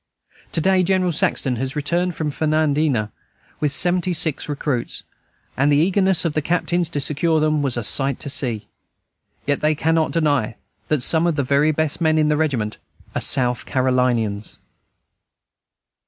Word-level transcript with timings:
To 0.53 0.61
day 0.61 0.81
General 0.81 1.11
Saxton 1.11 1.57
has 1.57 1.75
returned 1.75 2.15
from 2.15 2.31
Fernandina 2.31 3.11
with 3.59 3.71
seventy 3.71 4.13
six 4.13 4.49
recruits, 4.49 5.03
and 5.55 5.71
the 5.71 5.77
eagerness 5.77 6.25
of 6.25 6.33
the 6.33 6.41
captains 6.41 6.89
to 6.89 6.99
secure 6.99 7.39
them 7.39 7.61
was 7.61 7.77
a 7.77 7.83
sight 7.83 8.17
to 8.21 8.27
see. 8.31 8.67
Yet 9.45 9.61
they 9.61 9.75
cannot 9.75 10.09
deny 10.09 10.55
that 10.87 11.03
some 11.03 11.27
of 11.27 11.35
the 11.35 11.43
very 11.43 11.71
best 11.71 12.01
men 12.01 12.17
in 12.17 12.29
the 12.29 12.37
regiment 12.37 12.77
are 13.13 13.21
South 13.21 13.67
Carolinians. 13.67 14.57